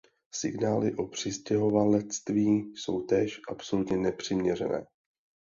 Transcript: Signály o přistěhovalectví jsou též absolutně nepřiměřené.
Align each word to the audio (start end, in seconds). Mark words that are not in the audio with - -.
Signály 0.35 0.93
o 0.95 1.07
přistěhovalectví 1.07 2.73
jsou 2.75 3.01
též 3.01 3.39
absolutně 3.49 3.97
nepřiměřené. 3.97 4.85